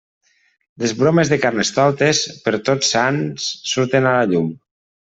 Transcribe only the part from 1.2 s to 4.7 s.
de Carnestoltes, per Tots Sants surten a la llum.